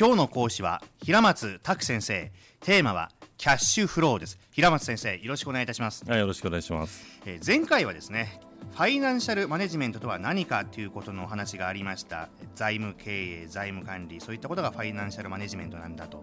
[0.00, 2.30] 今日の講師は平松卓先生。
[2.60, 4.38] テーマはキャッシュフローです。
[4.52, 7.04] 平松先生よろしくお願いいたします、はい、よろしくお願いします。
[7.26, 8.40] えー前回はですね
[8.70, 12.28] ファイナンシャルマネジメントとは何かということのお話がありました。
[12.54, 16.22] 財務経営財務管理そういったことがファイナンシャルマネジメントなんだと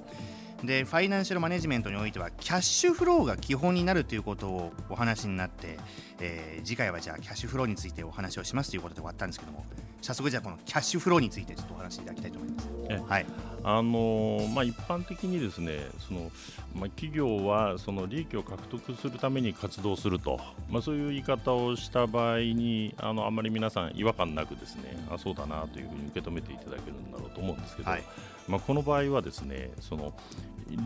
[0.64, 5.78] でファイナンシャルマネジメントにおいてはキャッシュフローが基本になるということをお話になって、
[6.20, 9.66] えー次回はじゃあキャッシュフローについてお話をしますということで終わったんですけども
[10.02, 12.70] 早速じゃあこのキャッシュフローについてちょっとお話しいただきたいと思います。
[12.90, 13.02] え。
[13.08, 13.26] はい。
[13.64, 16.32] あのーまあ、一般的にですねその、
[16.76, 28.04] まあ、企業はその利益を獲得するために活動すると、まあ、そういう言い方をした場合にあのあまり皆さん違和感なくですねあそうだなというふうに受け止めていただけるんだろうと思うんですけど、はい。
[28.48, 30.14] まあ、この場合はですねその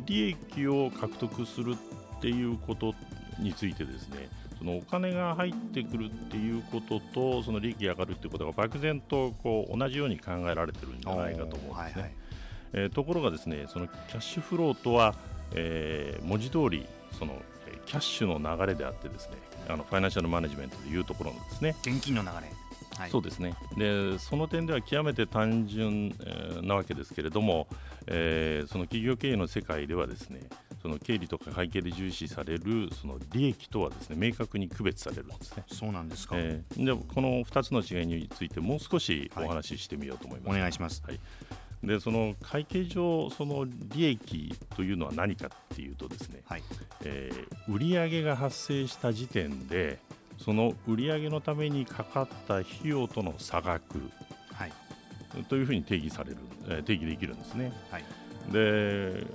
[0.06, 1.76] 利益を獲得する
[2.18, 2.94] っていうこと
[3.40, 11.76] についてですねそのお金が入ってくるっていうこととその利益が上がるっていうことが漠然とこう同じように考えられてるんじゃないかと思うんですね。
[11.76, 12.12] はいはい
[12.74, 15.16] えーところがですねそのキャッシュフローとは、
[15.56, 16.86] えー文字通り
[17.18, 17.34] その
[17.68, 19.38] えーキャッシュの流れであってですね
[19.70, 21.76] あのファイナンシャルマネジメントでいうところなんですね。
[21.82, 22.34] 現金の流れ
[23.00, 23.10] はい。
[23.10, 23.54] そうですね。
[23.78, 27.68] でその点では極めて単純、えーなわけですけれども、
[28.08, 30.42] えーその企業経営の世界ではですね
[30.82, 35.64] その経理とか会計で重視されるその利益とはですね明確に区別されるんですね。
[35.68, 40.58] そうなんですか、えーでこの2つの違いについてもう少しお話ししてみようと思います。
[40.58, 41.02] お願いします。
[41.06, 41.20] はい、
[41.84, 46.64] でその会計上その利益というのは何かっていうとですね、はい。
[47.04, 50.00] えー売上が発生した時点で
[50.40, 54.00] その売上のためにかかった費用との差額
[54.54, 54.72] はい
[55.48, 56.38] というふうに定義される、
[56.68, 57.72] えー定義できるんですね。
[57.92, 58.04] はい
[58.52, 59.28] で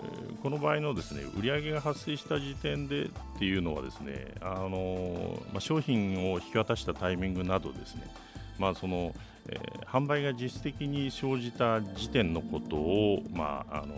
[0.42, 8.02] この場合のですね売上が発生した時点でっていうのはですねあの、まあ、商品を引き渡したタイミングなどですね、
[8.58, 9.14] まあその
[9.46, 13.94] えー販売が実質的に生じた時点のことを、まあ、あの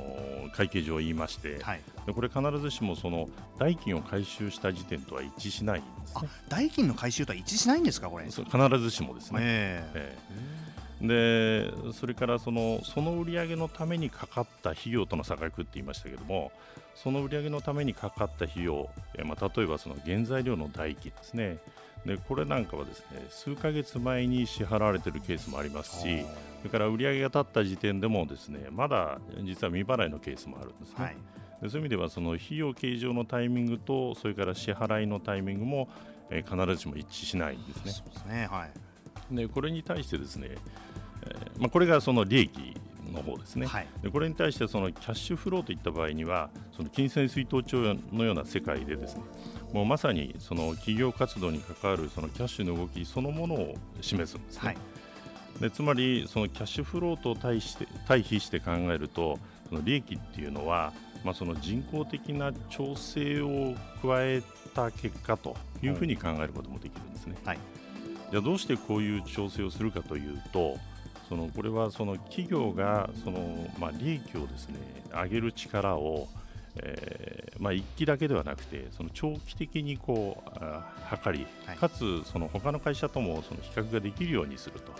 [0.51, 1.81] 会計上言いまして、はい。
[2.07, 6.29] でこれ必ずしもその代金を回収した時点とは一致しないんですあね。
[6.49, 8.27] 代金の回収とは一致しないんですかこれ？
[8.27, 8.45] 必
[8.79, 9.39] ずしもですね。
[9.43, 10.17] ええ。
[10.17, 10.37] え
[10.99, 16.53] でそれからそのその売上のためにかかった費用との差額って言いましたけども
[16.95, 21.59] その売上のためにかかった費用、えまあ、例えばその原材料の代金ですね
[22.07, 26.25] でこれなんかはですね数ヶ月前に支払われているケースもありますし
[26.59, 31.17] それから売上が立った時点でもですねまだ実は未払いのケースもあるんですね、はい。
[31.63, 35.89] でそういう意味ではその費用計上のタイミングとそれから支払いのタイミングも、
[36.31, 37.93] えー必ずしも一致しないんですね。
[37.93, 39.35] そうですねはい。
[39.35, 42.77] でこれに対してですね、えーまあ、これがその利益
[43.17, 43.87] の方ですね、はい。
[44.03, 49.23] でこれに対してそのキャッシュフローといった場合にはその金銭水筒帳のような世界でですね
[49.73, 54.77] もうまさにその企業活動に関わるそのキャッシュの動きそのものを示すんですね、はい。
[55.61, 59.39] でつまりそのキャッシュフローと対して対比して考えると
[59.69, 60.93] その利益っていうのは、
[61.25, 64.43] まあ、その人工的な調整を加え
[64.75, 67.37] た結果というふうに考えることもできるんですね。
[67.45, 67.59] はい。
[68.31, 70.77] じゃあどうしてこういう調整をするかというと
[71.29, 74.77] そのこれはその企業がその、まあ、利益をですね
[75.11, 76.29] 上げる力を、
[76.77, 81.77] えーまあ、一期だけではなくてその長期的にこうあ測り、はい。
[81.77, 84.93] かつその他の会社ともその比較ができるようにすると、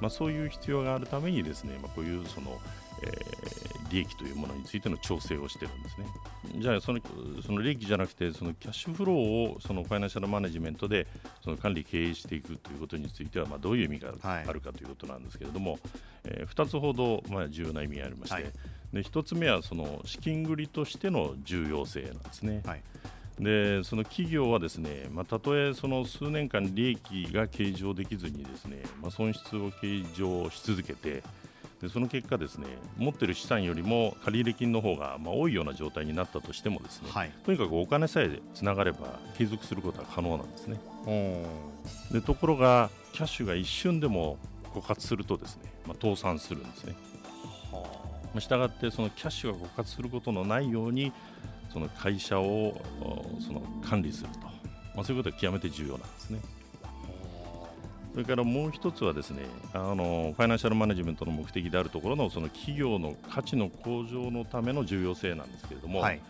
[0.00, 2.58] まあ、そういう必要があるためにですね、まあ、こういうその、
[3.02, 6.06] えー利益というものについての調整をしてるんですね。
[6.58, 7.00] じゃあその
[7.44, 9.16] その利益じゃなくてそのキャッシュフロー
[9.54, 11.06] をそのファイナンシャルマネジメントで
[11.42, 15.78] その管理経営していくということについてはまあどういう意味がある,、かということなんですけれども、
[16.24, 18.44] え2つほどまあ重要な意味がありまして、はい
[18.92, 22.62] で1つ目はその資金繰りとしての重要性なんですね。
[22.64, 22.82] はい
[23.38, 31.22] でその企業はですね、まあ、たとえその数年間利益が計上できずにですね、まあ、損失を計上し続けて
[31.80, 37.32] でその結果ですね持っている資産よりも借入金の方がまあ多いような状態になったとしてもですね、はい。
[37.44, 40.78] とにかくお金さえつながれば継続することは可能なんですね。
[42.12, 44.38] でところがキャッシュが一瞬でも
[44.74, 46.94] 枯渇するとですね、まあ、倒産するんですね。
[47.72, 47.78] ま
[48.36, 48.40] あ。
[48.40, 51.12] したがってそのキャッシュが枯渇することのないように
[51.72, 54.50] その会社をおその管理すると、ま
[55.02, 56.40] あ、そういうことが極めて重要なんですね。
[58.16, 59.42] それからもう一つはですね
[59.74, 66.20] あのファイナンシャルマネジメントの目的であるところのその企業の価値の向上のための重要性なんですけれども、はい。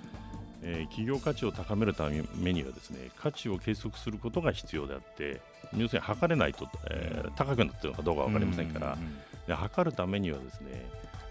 [0.62, 5.40] えー企業価値を高めるためにはですね価値を計測することが必要であって
[5.76, 8.98] 要するに測れないと、えー高くなっているのかどうか分かりませんから、
[9.46, 10.84] で測るためにはですね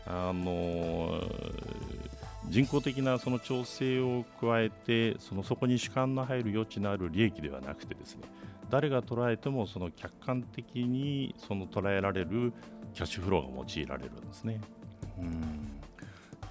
[0.07, 1.21] あの
[2.49, 8.23] 人工的なその調整を加えてそのそこに主観の入る余地のある利益ではなくてですね
[8.69, 12.53] 誰が捉えてもその客観的にその捉えられる
[12.93, 14.59] キャッシュフローが用いられるんですね。
[15.19, 15.81] うん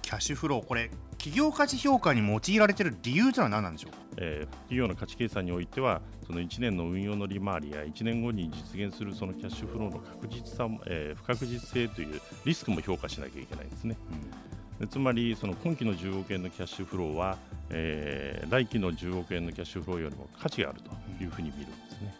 [0.01, 13.97] キャッシュフローこれ企業価値評価に用いられている理由というのは何なんでしょうか、えー、企業の価値計算においてはその1年の運用の利回りや1年後に実現するそのキャッシュフローの確実さ、えー、不確実性というリスクも評価しなきゃいけないんですね。
[14.11, 14.44] うん、
[14.87, 17.37] つまりその今期の10億円のキャッシュフローは、
[17.69, 22.15] えー、来期の10億円のキャッシュフローよりも価値があるというふうに見るんですね。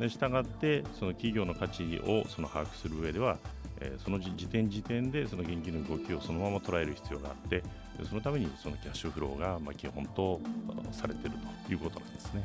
[0.00, 3.38] でしたがってその企業の価値をその把握する上では
[3.80, 7.62] えー、その時点時点でその現金の動きをそのまま捉える必要があって
[8.08, 10.40] そのためにそのキャッシュフローがまあ基本と
[10.92, 11.36] されている
[11.66, 12.42] ということなんですね。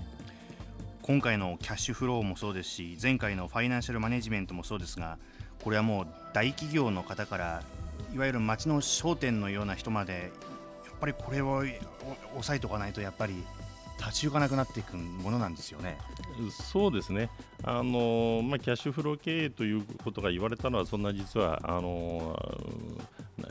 [1.02, 5.18] 今回のキャッシュフローもそうですし前回のファイナンシャルマネジメントもそうですが
[5.62, 7.64] これはもう大企業の方から
[8.14, 10.32] いわゆる町の商店のような人まで
[10.86, 13.44] やっぱりこれを押さえておかないとやっぱり
[13.98, 15.98] 立ち行かなくなっていくものなんですよね。
[16.52, 17.30] そうですね、
[17.64, 22.38] あのまあ、キャッシュフロー経営ということが言われたのは、そんな実はあの、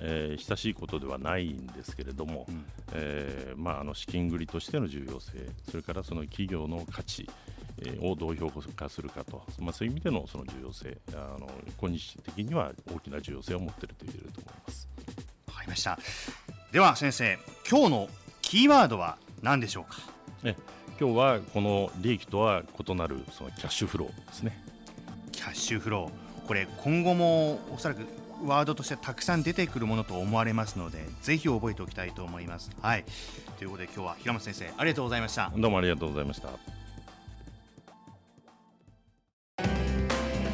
[0.00, 5.32] えー、親しいことではないんですけれども、うん、えー、まあ、あの資金繰りとしての重要性、
[5.70, 7.28] それからその企業の価値、
[8.00, 14.88] をどう評価するかと、まあ、そういう意味でのその重要性、あの今日的には大きな重要性を持っていると言えると思います。
[15.46, 15.98] わかりました
[16.72, 17.38] では先生
[17.68, 18.08] 今日の
[18.40, 20.00] キーワードは何でしょうか？
[20.42, 20.56] ね、
[21.00, 24.62] 今日はこの利益とは異なるそのキャッシュフローですね。
[25.30, 28.06] キャッシュフロー、これ今後もおそらく
[28.44, 32.70] ワードとしてたくさん出てくるものと思われますので、ぜひ覚えておきたいと思います。
[32.80, 33.04] はい。
[33.58, 35.52] ということで今日は平松先生ありがとうございました。
[35.56, 36.48] どうもありがとうございました。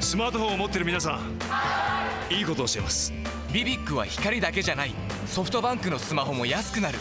[0.08, 3.12] スマートフォンを持ってる皆さん、いいことを教えます。
[3.52, 4.94] ビビックは光だけじゃない。
[5.26, 6.98] ソフトバンクのスマホも安くなる。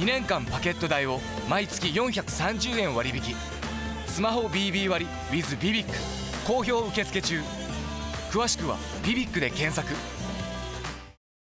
[0.00, 3.36] 2年間パケット代を毎月430円割引
[4.08, 5.92] スマホ BB 割 with ビビック
[6.48, 7.40] 好評受付中
[8.32, 8.76] 詳しくは
[9.06, 9.94] 「ビビック」で検索